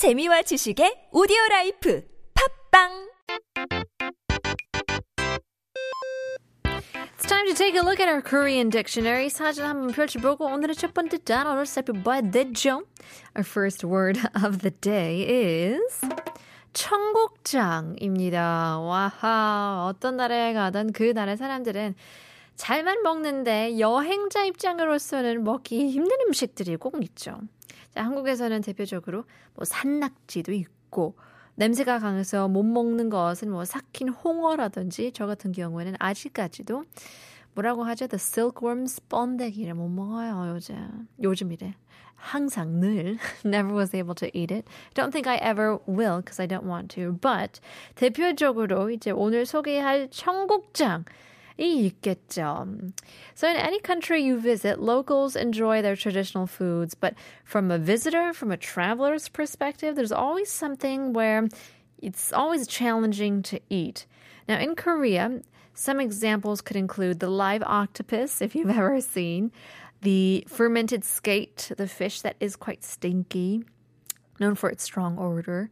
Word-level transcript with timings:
재미와 0.00 0.40
지식의 0.40 1.12
오디오 1.12 1.36
life 1.50 2.02
팟빵 2.32 3.10
It's 7.18 7.28
time 7.28 7.46
to 7.46 7.54
take 7.54 7.76
a 7.76 7.84
look 7.84 8.00
at 8.00 8.08
our 8.08 8.22
Korean 8.22 8.70
dictionary. 8.70 9.28
사전 9.28 9.66
한번 9.66 9.92
펼쳐보고 9.92 10.46
오늘의 10.46 10.76
첫 10.76 10.94
번째 10.94 11.18
단어를 11.18 11.66
살펴봐야 11.66 12.22
되죠. 12.22 12.86
Our 13.36 13.44
first 13.44 13.86
word 13.86 14.18
of 14.42 14.60
the 14.60 14.70
day 14.70 15.20
is 15.28 16.00
청국장입니다. 16.72 18.78
와하, 18.78 19.84
어떤 19.86 20.16
나라에 20.16 20.54
가든 20.54 20.94
그 20.94 21.12
나라 21.12 21.36
사람들은 21.36 21.94
잘만 22.56 23.02
먹는데 23.02 23.78
여행자 23.78 24.46
입장으로서는 24.46 25.44
먹기 25.44 25.90
힘든 25.90 26.16
음식들이 26.26 26.76
꼭 26.76 27.04
있죠. 27.04 27.38
자, 27.94 28.04
한국에서는 28.04 28.60
대표적으로 28.62 29.24
뭐 29.54 29.64
산낙지도 29.64 30.52
있고 30.52 31.16
냄새가 31.56 31.98
강해서 31.98 32.48
못 32.48 32.62
먹는 32.62 33.10
것은 33.10 33.50
뭐 33.50 33.64
삭힌 33.64 34.08
홍어라든지 34.08 35.12
저 35.12 35.26
같은 35.26 35.52
경우에는 35.52 35.96
아직까지도 35.98 36.84
뭐라고 37.54 37.84
하죠? 37.84 38.06
The 38.06 38.16
silkworms 38.16 39.02
번데기를 39.08 39.74
못 39.74 39.88
먹어요, 39.88 40.54
요즘. 40.54 41.08
요즘이래. 41.22 41.74
항상 42.14 42.80
늘 42.80 43.18
never 43.44 43.74
was 43.74 43.94
able 43.96 44.14
to 44.14 44.28
eat 44.34 44.52
it. 44.54 44.68
Don't 44.94 45.10
think 45.10 45.26
I 45.26 45.36
ever 45.36 45.78
will 45.88 46.20
because 46.22 46.40
I 46.40 46.46
don't 46.46 46.66
want 46.66 46.94
to. 46.94 47.18
But 47.20 47.60
대표적으로 47.94 48.90
이제 48.90 49.10
오늘 49.10 49.46
소개할 49.46 50.08
청국장 50.10 51.04
있겠죠. 51.57 52.91
So 53.33 53.49
in 53.49 53.55
any 53.55 53.79
country 53.79 54.21
you 54.21 54.39
visit, 54.39 54.79
locals 54.79 55.35
enjoy 55.35 55.81
their 55.81 55.95
traditional 55.95 56.47
foods, 56.47 56.95
but 56.95 57.13
from 57.43 57.71
a 57.71 57.77
visitor, 57.77 58.33
from 58.33 58.51
a 58.51 58.57
traveler's 58.57 59.29
perspective, 59.29 59.95
there's 59.95 60.11
always 60.11 60.49
something 60.49 61.13
where 61.13 61.47
it's 62.01 62.33
always 62.33 62.67
challenging 62.67 63.41
to 63.43 63.59
eat. 63.69 64.05
Now 64.47 64.59
in 64.59 64.75
Korea, 64.75 65.41
some 65.73 65.99
examples 65.99 66.61
could 66.61 66.77
include 66.77 67.19
the 67.19 67.29
live 67.29 67.63
octopus, 67.63 68.41
if 68.41 68.55
you've 68.55 68.69
ever 68.69 69.01
seen, 69.01 69.51
the 70.01 70.45
fermented 70.47 71.03
skate, 71.03 71.71
the 71.77 71.87
fish 71.87 72.21
that 72.21 72.35
is 72.39 72.55
quite 72.55 72.83
stinky, 72.83 73.63
known 74.39 74.55
for 74.55 74.69
its 74.69 74.83
strong 74.83 75.17
odor. 75.17 75.69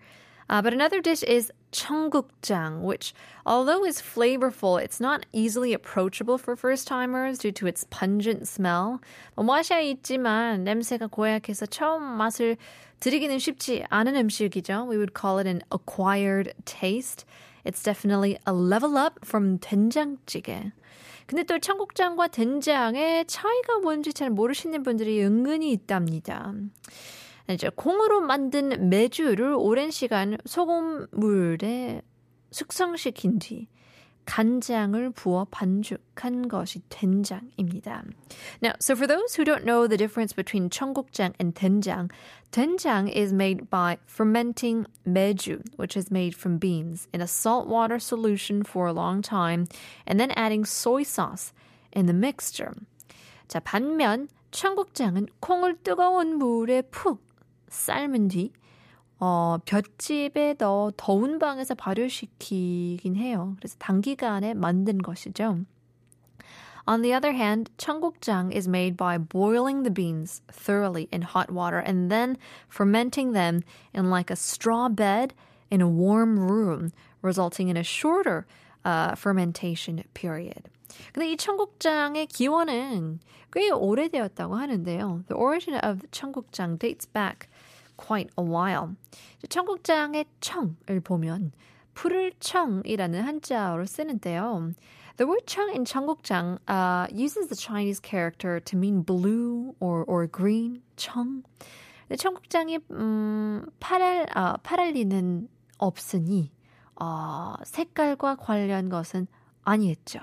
Uh, 0.49 0.61
but 0.61 0.73
another 0.73 1.01
dish 1.01 1.23
is 1.23 1.51
청국장, 1.71 2.81
which, 2.81 3.13
although 3.45 3.85
is 3.85 4.01
flavorful, 4.01 4.81
it's 4.81 4.99
not 4.99 5.25
easily 5.31 5.73
approachable 5.73 6.37
for 6.37 6.55
first-timers 6.55 7.39
due 7.39 7.51
to 7.51 7.65
its 7.65 7.85
pungent 7.89 8.47
smell. 8.47 8.99
뭐 9.35 9.45
맛이 9.45 9.73
있지만 9.91 10.63
냄새가 10.63 11.07
고약해서 11.07 11.65
처음 11.65 12.03
맛을 12.17 12.57
들이기는 12.99 13.39
쉽지 13.39 13.83
않은 13.89 14.15
음식이죠. 14.15 14.87
We 14.87 14.97
would 14.97 15.13
call 15.13 15.39
it 15.39 15.47
an 15.47 15.61
acquired 15.73 16.53
taste. 16.65 17.25
It's 17.65 17.81
definitely 17.81 18.37
a 18.47 18.53
level 18.53 18.97
up 18.97 19.25
from 19.25 19.59
된장찌개. 19.59 20.71
근데 21.25 21.43
또 21.43 21.57
청국장과 21.57 22.27
된장의 22.27 23.25
차이가 23.27 23.79
뭔지 23.79 24.13
잘 24.13 24.29
모르시는 24.29 24.83
분들이 24.83 25.23
은근히 25.23 25.71
있답니다. 25.71 26.53
이제 27.50 27.70
콩으로 27.74 28.20
만든 28.20 28.90
메주를 28.90 29.54
오랜 29.54 29.90
시간 29.90 30.36
소금물에 30.44 32.02
숙성시킨 32.50 33.38
뒤 33.38 33.68
간장을 34.26 35.10
부어 35.12 35.46
반죽한 35.50 36.48
것이 36.48 36.82
된장입니다. 36.90 38.04
Now, 38.62 38.74
so 38.78 38.94
for 38.94 39.06
those 39.06 39.34
who 39.34 39.44
don't 39.44 39.64
know 39.64 39.88
the 39.88 39.96
difference 39.96 40.34
between 40.34 40.68
청국장 40.68 41.32
and 41.40 41.54
된장, 41.54 42.10
된장 42.50 43.08
is 43.08 43.32
made 43.32 43.70
by 43.70 43.96
fermenting 44.06 44.84
meju, 45.06 45.62
which 45.78 45.96
is 45.96 46.10
made 46.10 46.36
from 46.36 46.58
beans, 46.58 47.08
in 47.14 47.22
a 47.22 47.26
saltwater 47.26 47.98
solution 47.98 48.62
for 48.64 48.86
a 48.86 48.92
long 48.92 49.22
time, 49.22 49.66
and 50.06 50.20
then 50.20 50.30
adding 50.32 50.66
soy 50.66 51.02
sauce 51.02 51.54
in 51.96 52.04
the 52.04 52.12
mixture. 52.12 52.74
자, 53.48 53.60
반면 53.60 54.28
청국장은 54.50 55.28
콩을 55.40 55.78
뜨거운 55.82 56.36
물에 56.36 56.82
푹 56.90 57.27
삶은 57.68 58.28
뒤 58.28 58.52
어, 59.20 59.58
볏짚에 59.64 60.54
넣어 60.58 60.92
더운 60.96 61.38
방에서 61.38 61.74
발효시키긴 61.74 63.16
해요. 63.16 63.54
그래서 63.58 63.76
단기간에 63.78 64.54
만든 64.54 64.98
것이죠. 64.98 65.64
On 66.86 67.02
the 67.02 67.12
other 67.12 67.32
hand, 67.32 67.70
청국장 67.76 68.50
is 68.50 68.66
made 68.66 68.96
by 68.96 69.18
boiling 69.18 69.82
the 69.82 69.90
beans 69.90 70.40
thoroughly 70.50 71.06
in 71.12 71.20
hot 71.20 71.50
water 71.50 71.80
and 71.80 72.10
then 72.10 72.38
fermenting 72.66 73.32
them 73.32 73.60
in 73.92 74.08
like 74.08 74.30
a 74.30 74.36
straw 74.36 74.88
bed 74.88 75.34
in 75.70 75.82
a 75.82 75.88
warm 75.88 76.38
room, 76.38 76.92
resulting 77.20 77.68
in 77.68 77.76
a 77.76 77.84
shorter 77.84 78.46
uh, 78.86 79.14
fermentation 79.16 80.02
period. 80.14 80.70
근데 81.12 81.30
이 81.30 81.36
청국장의 81.36 82.26
기원은 82.26 83.20
꽤 83.52 83.70
오래되었다고 83.70 84.56
하는데요. 84.56 85.24
The 85.28 85.36
origin 85.36 85.74
of 85.74 86.10
청국장 86.10 86.78
dates 86.78 87.04
back 87.04 87.48
quite 87.98 88.30
a 88.38 88.44
while. 88.44 88.94
청국장의 89.48 90.24
청을 90.40 91.00
보면 91.04 91.52
푸를 91.92 92.32
청이라는 92.40 93.20
한자어로 93.20 93.84
쓰는데요. 93.84 94.72
The 95.16 95.28
word 95.28 95.46
청 95.46 95.68
in 95.70 95.84
청국장 95.84 96.58
uh, 96.68 97.08
uses 97.12 97.48
the 97.48 97.56
Chinese 97.56 98.00
character 98.00 98.60
to 98.60 98.78
mean 98.78 99.02
blue 99.02 99.74
or, 99.80 100.04
or 100.06 100.28
green, 100.30 100.80
청. 100.96 101.42
청국장이 102.16 102.78
음, 102.92 103.66
파랄, 103.80 104.26
어, 104.34 104.54
파랄리는 104.62 105.48
없으니 105.78 106.52
어, 107.00 107.54
색깔과 107.64 108.36
관련 108.36 108.88
것은 108.88 109.26
아니겠죠. 109.64 110.20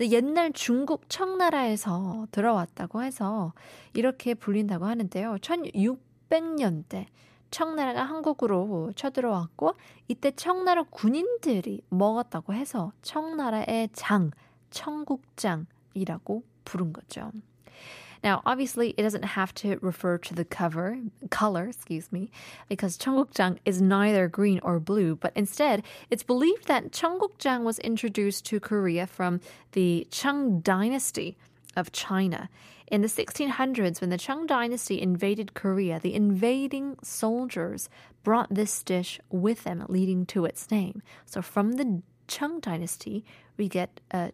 옛날 0.00 0.52
중국 0.52 1.08
청나라에서 1.08 2.28
들어왔다고 2.30 3.02
해서 3.02 3.52
이렇게 3.92 4.34
불린다고 4.34 4.86
하는데요. 4.86 5.38
1600 5.38 6.07
년대 6.30 7.06
청나라가 7.50 8.02
한국으로 8.02 8.92
쳐들어왔고 8.94 9.74
이때 10.08 10.30
청나라 10.30 10.82
군인들이 10.82 11.82
먹었다고 11.88 12.52
해서 12.52 12.92
청나라의 13.02 13.88
장, 13.92 14.30
청국장이라고 14.70 16.42
부른 16.64 16.92
거죠. 16.92 17.32
Now, 18.24 18.42
obviously, 18.44 18.94
it 18.98 19.02
doesn't 19.02 19.24
have 19.24 19.54
to 19.62 19.78
refer 19.80 20.18
to 20.18 20.34
the 20.34 20.44
cover, 20.44 20.98
color, 21.30 21.68
excuse 21.68 22.10
me, 22.10 22.30
because 22.68 22.98
청국장 22.98 23.58
is 23.64 23.80
neither 23.80 24.26
green 24.26 24.58
or 24.64 24.80
blue, 24.80 25.14
but 25.14 25.32
instead, 25.36 25.84
it's 26.10 26.24
believed 26.24 26.66
that 26.66 26.90
청국장 26.90 27.62
was 27.62 27.78
introduced 27.78 28.44
to 28.46 28.58
Korea 28.58 29.06
from 29.06 29.40
the 29.70 30.06
Chang 30.10 30.60
dynasty 30.60 31.36
of 31.78 31.92
China. 31.92 32.50
In 32.90 33.02
the 33.02 33.08
1600s, 33.08 34.00
when 34.00 34.10
the 34.10 34.18
Chang 34.18 34.46
dynasty 34.46 35.00
invaded 35.00 35.54
Korea, 35.54 36.00
the 36.00 36.14
invading 36.14 36.96
soldiers 37.02 37.88
brought 38.24 38.52
this 38.52 38.82
dish 38.82 39.20
with 39.30 39.64
them, 39.64 39.84
leading 39.88 40.26
to 40.26 40.44
its 40.44 40.70
name. 40.70 41.02
So 41.24 41.40
from 41.40 41.72
the 41.72 42.02
Chang 42.26 42.60
dynasty, 42.60 43.24
we 43.56 43.68
get 43.68 44.00
a 44.10 44.32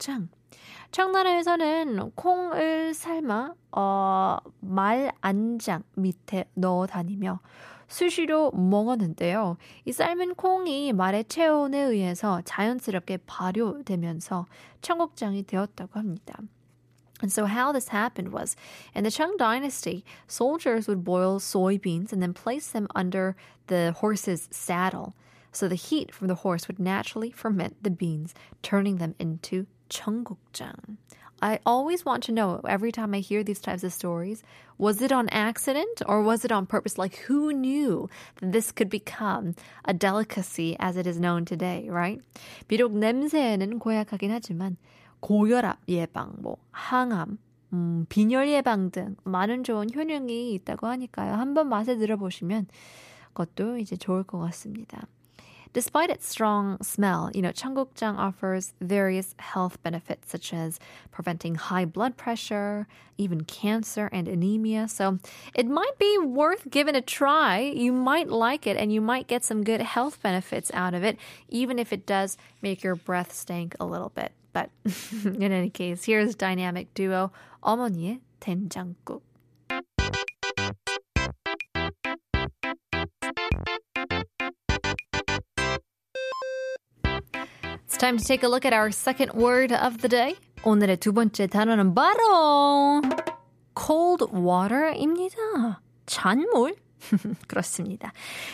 청국장. 0.00 0.28
청나라에서는 0.92 2.12
콩을 2.14 2.94
삶아 2.94 3.54
어, 3.72 4.38
말 4.60 5.12
안장 5.20 5.82
밑에 5.94 6.48
넣어 6.54 6.86
다니며 6.86 7.40
수시로 7.88 8.50
먹었는데요. 8.52 9.56
이 9.84 9.92
삶은 9.92 10.34
콩이 10.34 10.92
말의 10.92 11.24
체온에 11.26 11.78
의해서 11.78 12.40
자연스럽게 12.44 13.18
발효되면서 13.26 14.46
청국장이 14.80 15.42
되었다고 15.44 15.98
합니다. 15.98 16.38
And 17.22 17.32
so, 17.32 17.46
how 17.46 17.72
this 17.72 17.88
happened 17.88 18.30
was 18.30 18.56
in 18.94 19.02
the 19.02 19.10
Cheng 19.10 19.38
Dynasty, 19.38 20.04
soldiers 20.26 20.86
would 20.86 21.02
boil 21.02 21.40
soybeans 21.40 22.12
and 22.12 22.20
then 22.20 22.34
place 22.34 22.68
them 22.68 22.88
under 22.94 23.36
the 23.68 23.94
horse's 23.96 24.48
saddle. 24.50 25.14
So, 25.50 25.66
the 25.66 25.76
heat 25.76 26.12
from 26.12 26.26
the 26.28 26.44
horse 26.44 26.68
would 26.68 26.78
naturally 26.78 27.30
ferment 27.30 27.82
the 27.82 27.90
beans, 27.90 28.34
turning 28.60 28.96
them 28.96 29.14
into 29.18 29.66
청국장. 29.91 30.73
I 31.43 31.59
always 31.65 32.05
want 32.05 32.23
to 32.25 32.31
know 32.31 32.61
every 32.67 32.91
time 32.91 33.15
I 33.15 33.19
hear 33.19 33.43
these 33.43 33.59
types 33.59 33.83
of 33.83 33.91
stories 33.91 34.43
was 34.77 35.01
it 35.01 35.11
on 35.11 35.27
accident 35.29 36.01
or 36.05 36.21
was 36.21 36.45
it 36.45 36.51
on 36.51 36.65
purpose? 36.65 36.97
Like, 36.97 37.15
who 37.27 37.51
knew 37.51 38.09
that 38.39 38.51
this 38.51 38.71
could 38.71 38.89
become 38.89 39.55
a 39.85 39.93
delicacy 39.93 40.75
as 40.79 40.97
it 40.97 41.07
is 41.07 41.19
known 41.19 41.45
today, 41.45 41.87
right? 41.89 42.21
비록 42.67 42.93
냄새는 42.93 43.79
고약하긴 43.79 44.31
하지만 44.31 44.77
고혈압 45.19 45.77
예방, 45.87 46.35
뭐, 46.39 46.57
항암, 46.71 47.37
음, 47.73 48.05
빈혈 48.09 48.49
예방 48.49 48.91
등 48.91 49.15
많은 49.23 49.63
좋은 49.63 49.87
효능이 49.93 50.53
있다고 50.53 50.87
하니까요. 50.87 51.33
한번 51.33 51.69
맛에 51.69 51.97
들어보시면 51.97 52.67
그것도 53.33 53.77
이제 53.77 53.95
좋을 53.95 54.23
것 54.23 54.39
같습니다. 54.39 55.07
Despite 55.76 56.08
its 56.08 56.26
strong 56.26 56.78
smell, 56.80 57.30
you 57.34 57.42
know, 57.42 57.50
청국장 57.52 58.16
offers 58.16 58.72
various 58.80 59.34
health 59.38 59.76
benefits 59.82 60.30
such 60.30 60.54
as 60.54 60.80
preventing 61.10 61.56
high 61.56 61.84
blood 61.84 62.16
pressure, 62.16 62.86
even 63.18 63.44
cancer 63.44 64.08
and 64.10 64.26
anemia. 64.26 64.88
So 64.88 65.18
it 65.54 65.66
might 65.66 65.98
be 65.98 66.16
worth 66.16 66.70
giving 66.70 66.96
a 66.96 67.02
try. 67.02 67.60
You 67.60 67.92
might 67.92 68.30
like 68.30 68.66
it 68.66 68.78
and 68.78 68.90
you 68.90 69.02
might 69.02 69.26
get 69.26 69.44
some 69.44 69.64
good 69.64 69.82
health 69.82 70.22
benefits 70.22 70.70
out 70.72 70.94
of 70.94 71.04
it, 71.04 71.18
even 71.50 71.78
if 71.78 71.92
it 71.92 72.06
does 72.06 72.38
make 72.62 72.82
your 72.82 72.96
breath 72.96 73.34
stink 73.34 73.76
a 73.78 73.84
little 73.84 74.12
bit. 74.14 74.32
But 74.54 74.70
in 75.12 75.42
any 75.42 75.68
case, 75.68 76.04
here's 76.04 76.34
dynamic 76.34 76.94
duo 76.94 77.32
어머니의 77.62 78.20
된장국. 78.40 79.20
Time 88.01 88.17
to 88.17 88.25
take 88.25 88.43
a 88.43 88.49
look 88.49 88.65
at 88.65 88.73
our 88.73 88.89
second 88.89 89.31
word 89.33 89.71
of 89.71 89.99
the 89.99 90.09
day. 90.09 90.35
오늘의 90.63 90.97
두 90.97 91.13
번째 91.13 91.45
단어는 91.45 91.93
바로 91.93 92.99
cold 93.77 94.25
water입니다. 94.33 95.81
찬물? 96.07 96.73
그렇습니다. 97.47 98.11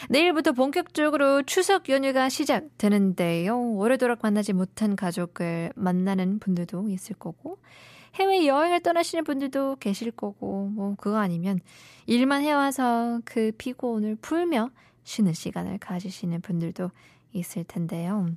내일부터 0.10 0.52
본격적으로 0.52 1.44
추석 1.44 1.88
연휴가 1.88 2.28
시작되는데요. 2.28 3.58
오래도록 3.58 4.20
만나지 4.22 4.52
못한 4.52 4.98
가족을 4.98 5.72
만나는 5.78 6.40
분들도 6.40 6.90
있을 6.90 7.16
거고, 7.16 7.60
해외 8.16 8.48
여행을 8.48 8.82
떠나시는 8.82 9.24
분들도 9.24 9.78
계실 9.80 10.12
거고, 10.12 10.68
뭐, 10.74 10.96
그거 10.98 11.20
아니면 11.20 11.62
일만 12.06 12.42
해와서 12.42 13.22
그 13.24 13.54
피곤을 13.58 14.18
풀며 14.18 14.72
쉬는 15.07 15.33
시간을 15.33 15.79
가지시는 15.79 16.41
분들도 16.41 16.91
있을 17.33 17.65
텐데요. 17.65 18.29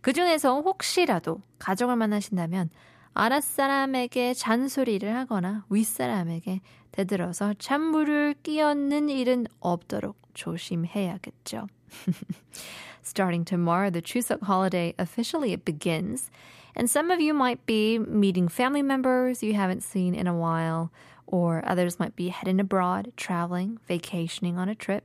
그 0.00 0.12
중에서 0.12 0.60
혹시라도 0.60 1.40
가족을 1.58 1.96
만나신다면 1.96 2.70
아랫사람에게 3.14 4.34
잔소리를 4.34 5.14
하거나 5.14 5.64
윗사람에게 5.70 6.60
대들어서 6.92 7.54
찬물을 7.54 8.36
끼얹는 8.42 9.08
일은 9.08 9.46
없도록 9.60 10.16
조심해야겠죠. 10.34 11.66
Starting 13.02 13.44
tomorrow, 13.44 13.90
the 13.90 14.02
Chuseok 14.02 14.42
holiday 14.42 14.92
officially 14.98 15.56
begins, 15.56 16.30
and 16.76 16.90
some 16.90 17.10
of 17.10 17.20
you 17.20 17.32
might 17.32 17.64
be 17.64 17.98
meeting 17.98 18.48
family 18.48 18.82
members 18.82 19.42
you 19.42 19.54
haven't 19.54 19.82
seen 19.82 20.14
in 20.14 20.26
a 20.26 20.34
while, 20.34 20.90
or 21.26 21.62
others 21.64 21.98
might 21.98 22.16
be 22.16 22.28
heading 22.28 22.60
abroad, 22.60 23.12
traveling, 23.16 23.78
vacationing 23.88 24.58
on 24.58 24.68
a 24.68 24.74
trip 24.74 25.04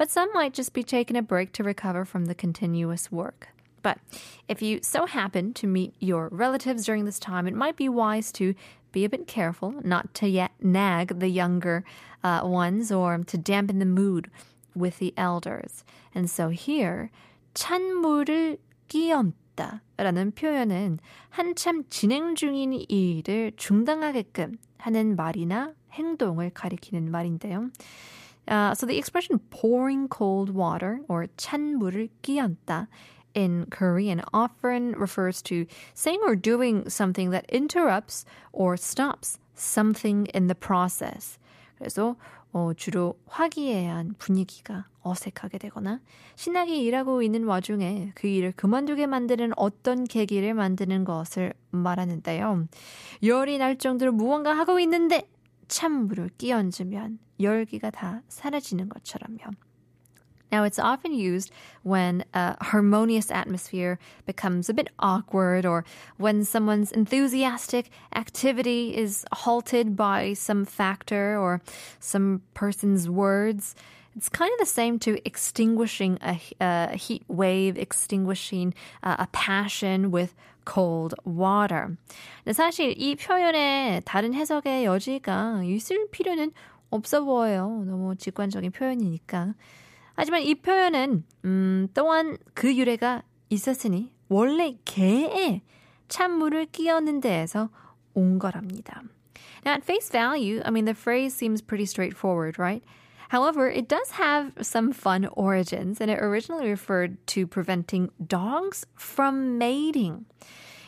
but 0.00 0.10
some 0.10 0.30
might 0.32 0.52
just 0.52 0.72
be 0.72 0.82
taking 0.82 1.16
a 1.16 1.22
break 1.22 1.52
to 1.52 1.62
recover 1.64 2.04
from 2.04 2.26
the 2.26 2.34
continuous 2.34 3.10
work. 3.10 3.48
But 3.82 3.98
if 4.48 4.62
you 4.62 4.80
so 4.82 5.06
happen 5.06 5.54
to 5.54 5.66
meet 5.66 5.94
your 6.00 6.28
relatives 6.32 6.84
during 6.84 7.04
this 7.04 7.20
time, 7.20 7.46
it 7.46 7.54
might 7.54 7.76
be 7.76 7.88
wise 7.88 8.32
to 8.32 8.54
be 8.90 9.04
a 9.04 9.08
bit 9.08 9.26
careful 9.26 9.74
not 9.84 10.12
to 10.14 10.26
yet 10.26 10.52
nag 10.60 11.20
the 11.20 11.28
younger 11.28 11.84
uh, 12.24 12.40
ones 12.42 12.90
or 12.90 13.18
to 13.18 13.38
dampen 13.38 13.78
the 13.78 13.84
mood 13.84 14.30
with 14.74 14.98
the 14.98 15.14
elders. 15.16 15.84
And 16.14 16.28
so 16.28 16.48
here, 16.48 17.10
찬물을 17.54 18.58
끼얹다 18.88 19.82
라는 19.98 20.32
표현은 20.32 20.98
한참 21.30 21.84
진행 21.88 22.34
중인 22.34 22.72
일을 22.88 23.52
중단하게끔 23.56 24.56
하는 24.78 25.16
말이나 25.16 25.74
행동을 25.92 26.50
가리키는 26.50 27.10
말인데요. 27.10 27.70
Uh, 28.47 28.73
so 28.73 28.85
the 28.85 28.97
expression 28.97 29.39
pouring 29.49 30.07
cold 30.07 30.49
water 30.53 30.99
or 31.07 31.27
찬물을 31.37 32.09
끼얹다 32.21 32.87
in 33.33 33.65
Korean 33.69 34.21
often 34.33 34.93
refers 34.97 35.41
to 35.43 35.65
saying 35.93 36.19
or 36.23 36.35
doing 36.35 36.89
something 36.89 37.29
that 37.31 37.45
interrupts 37.49 38.25
or 38.51 38.75
stops 38.75 39.39
something 39.55 40.27
in 40.33 40.47
the 40.47 40.55
process. 40.55 41.37
그래서 41.77 42.15
어, 42.53 42.73
주로 42.75 43.17
화기애애한 43.27 44.15
분위기가 44.17 44.85
어색하게 45.03 45.57
되거나 45.57 45.99
신나게 46.35 46.75
일하고 46.75 47.21
있는 47.21 47.45
와중에 47.45 48.11
그 48.13 48.27
일을 48.27 48.51
그만두게 48.55 49.07
만드는 49.07 49.53
어떤 49.55 50.03
계기를 50.03 50.53
만드는 50.53 51.05
것을 51.05 51.53
말하는데요. 51.71 52.67
열이 53.23 53.57
날 53.57 53.77
정도로 53.77 54.11
무언가 54.11 54.55
하고 54.55 54.79
있는데 54.79 55.27
찬물을 55.70 56.30
끼얹으면 56.38 57.18
열기가 57.40 57.90
다 57.90 58.22
사라지는 58.28 58.88
것처럼요. 58.88 59.50
Now, 60.52 60.62
it's 60.62 60.78
often 60.78 61.12
used 61.12 61.50
when 61.82 62.24
a 62.32 62.56
harmonious 62.60 63.32
atmosphere 63.32 63.98
becomes 64.26 64.68
a 64.68 64.74
bit 64.74 64.88
awkward 64.98 65.66
or 65.66 65.84
when 66.18 66.44
someone's 66.44 66.92
enthusiastic 66.92 67.90
activity 68.14 68.96
is 68.96 69.24
halted 69.32 69.96
by 69.96 70.34
some 70.34 70.64
factor 70.64 71.36
or 71.36 71.60
some 71.98 72.42
person's 72.54 73.10
words. 73.10 73.74
It's 74.16 74.30
kind 74.30 74.50
of 74.50 74.58
the 74.58 74.66
same 74.66 74.98
to 75.00 75.18
extinguishing 75.26 76.18
a, 76.22 76.40
a 76.58 76.96
heat 76.96 77.24
wave, 77.28 77.76
extinguishing 77.76 78.72
uh, 79.02 79.16
a 79.18 79.28
passion 79.32 80.10
with 80.10 80.34
cold 80.64 81.14
water. 81.24 81.96
사실 82.46 82.94
이 82.96 83.14
표현에 83.14 84.00
다른 84.04 84.32
해석의 84.32 84.86
여지가 84.86 85.62
있을 85.64 86.08
필요는 86.10 86.52
없어 86.90 87.24
보여요. 87.24 87.84
너무 87.86 88.16
직관적인 88.16 88.70
표현이니까. 88.70 89.54
하지만 90.14 90.42
이 90.42 90.54
표현은 90.54 91.24
음, 91.44 91.88
또한 91.92 92.38
그 92.54 92.74
유래가 92.74 93.22
있었으니 93.50 94.10
원래 94.28 94.76
개에 94.84 95.62
찬물을 96.08 96.66
끼얹는 96.66 97.20
데에서 97.20 97.68
온 98.14 98.38
거랍니다. 98.38 99.02
Now, 99.64 99.74
at 99.74 99.82
face 99.82 100.08
value, 100.08 100.62
I 100.64 100.70
mean, 100.70 100.86
the 100.86 100.94
phrase 100.94 101.34
seems 101.34 101.60
pretty 101.60 101.86
straightforward, 101.86 102.58
right? 102.58 102.82
However, 103.31 103.69
it 103.69 103.87
does 103.87 104.11
have 104.19 104.51
some 104.61 104.91
fun 104.91 105.25
origins, 105.37 106.01
and 106.01 106.11
it 106.11 106.19
originally 106.19 106.67
referred 106.67 107.15
to 107.27 107.47
preventing 107.47 108.09
dogs 108.27 108.85
from 108.99 109.57
mating. 109.57 110.25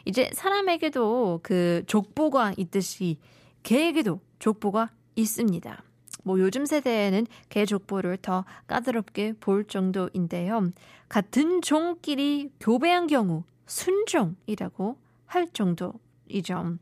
이제 0.06 0.30
사람에게도 0.34 1.40
그 1.42 1.84
족보가 1.88 2.56
있듯이 2.57 3.18
개에게도 3.63 4.19
족보가 4.40 4.90
있습니다. 5.16 5.84
뭐 6.24 6.38
요즘 6.40 6.66
세대에는 6.66 7.28
개 7.48 7.66
족보를 7.66 8.18
더 8.18 8.44
까다롭게 8.68 9.36
볼 9.40 9.63
정도인데요. 9.63 10.74
같은 11.07 11.62
종끼리 11.62 12.51
교배한 12.60 13.07
경우 13.07 13.45
순종이라고 13.68 14.98
할 15.28 15.48
정도이죠. 15.48 16.78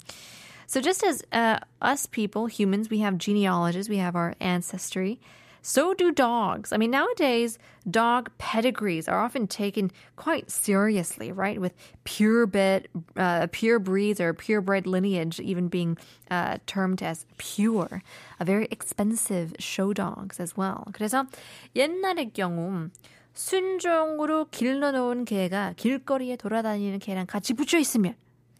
So 0.65 0.81
just 0.81 1.05
as 1.05 1.23
uh, 1.31 1.59
us 1.83 2.07
people, 2.07 2.47
humans, 2.47 2.89
we 2.89 3.01
have 3.01 3.19
genealogies, 3.19 3.89
we 3.89 3.97
have 3.97 4.15
our 4.15 4.33
ancestry. 4.41 5.19
So 5.62 5.94
do 5.94 6.12
dogs. 6.12 6.72
I 6.72 6.76
mean, 6.76 6.92
nowadays, 6.92 7.58
dog 7.90 8.30
pedigrees 8.38 9.08
are 9.08 9.18
often 9.18 9.48
taken 9.48 9.90
quite 10.14 10.48
seriously, 10.48 11.32
right? 11.32 11.60
With 11.60 11.74
purebred, 12.04 12.86
uh, 13.16 13.48
pure 13.50 13.80
breeds 13.80 14.20
or 14.20 14.32
purebred 14.32 14.86
lineage 14.86 15.40
even 15.40 15.66
being 15.66 15.98
uh, 16.30 16.58
termed 16.66 17.02
as 17.02 17.26
pure. 17.38 18.00
A 18.38 18.44
very 18.44 18.68
expensive 18.70 19.54
show 19.58 19.92
dogs 19.92 20.38
as 20.38 20.56
well. 20.56 20.84
그래서 20.92 21.26
옛날의 21.74 22.32
경우 22.32 22.88
순종으로 23.34 24.46
길러놓은 24.50 25.24
개가 25.24 25.74
길거리에 25.76 26.36
돌아다니는 26.36 27.00
개랑 27.00 27.26
같이 27.26 27.54
붙여 27.54 27.76
있으면 27.78 28.14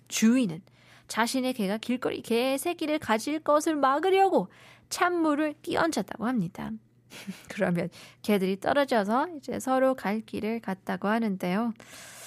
주인은 0.09 0.61
자신의 1.07 1.55
개가 1.55 1.79
길거리 1.79 2.21
개 2.21 2.59
새끼를 2.59 2.99
가질 2.99 3.39
것을 3.39 3.77
막으려고 3.77 4.49
찬물을 4.91 5.55
끼얹었다고 5.63 6.27
합니다. 6.27 6.73
그러면 7.50 7.90
개들이 8.22 8.60
떨어져서 8.60 9.28
이제 9.38 9.60
서로 9.60 9.94
갈 9.96 10.22
길을 10.22 10.62
갔다고 10.62 11.08
하는데요. 11.08 11.74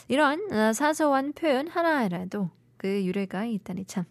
이런 0.08 0.72
사소한 0.74 1.32
표현 1.32 1.68
하나라도 1.68 2.50
그 2.76 3.04
유래가 3.04 3.44
있다니 3.44 3.86
참 3.86 4.04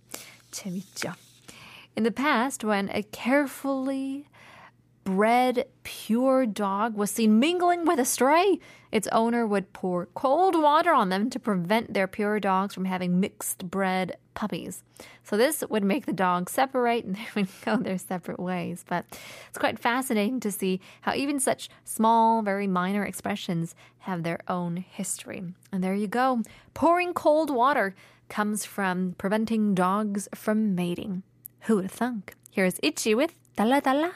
재밌죠. 0.52 1.14
In 1.96 2.04
the 2.04 2.12
past, 2.12 2.66
when 2.66 2.90
a 2.90 3.04
carefully 3.12 4.26
bred 5.04 5.66
pure 5.84 6.46
dog 6.46 6.96
was 6.96 7.12
seen 7.12 7.40
mingling 7.40 7.86
with 7.86 8.00
a 8.00 8.06
stray, 8.06 8.60
its 8.92 9.08
owner 9.12 9.46
would 9.46 9.74
pour 9.74 10.06
cold 10.14 10.62
water 10.62 10.94
on 10.94 11.10
them 11.10 11.30
to 11.30 11.40
prevent 11.40 11.94
their 11.94 12.08
pure 12.08 12.40
dogs 12.40 12.74
from 12.74 12.86
having 12.86 13.20
mixed 13.20 13.70
bred 13.70 14.18
puppies. 14.34 14.84
So 15.24 15.38
this 15.38 15.64
would 15.70 15.84
make 15.84 16.06
the 16.06 16.14
dogs 16.14 16.52
separate 16.52 17.06
and 17.06 17.16
they 17.16 17.28
would 17.36 17.48
go 17.66 17.78
their 17.78 17.98
separate 17.98 18.40
ways. 18.40 18.86
But 18.88 19.06
it's 19.50 19.58
quite 19.58 19.80
fascinating 19.80 20.40
to 20.42 20.52
see 20.52 20.80
how 21.02 21.14
even 21.14 21.40
such 21.40 21.70
small, 21.84 22.42
very 22.42 22.68
minor 22.68 23.04
expressions 23.04 23.76
have 24.00 24.24
their 24.24 24.40
own 24.48 24.78
history. 24.78 25.44
And 25.72 25.84
there 25.84 25.96
you 25.96 26.08
go. 26.08 26.44
Pouring 26.74 27.14
cold 27.14 27.50
water 27.50 27.96
comes 28.30 28.66
from 28.66 29.16
preventing 29.18 29.76
dogs 29.76 30.28
from 30.34 30.76
mating. 30.76 31.24
Who 31.62 31.76
would 31.78 31.86
have 31.86 31.92
thunk? 31.92 32.36
Here's 32.52 32.80
Itchy 32.84 33.16
with 33.16 33.34
Dalla 33.56 33.82
Dalla. 33.82 34.12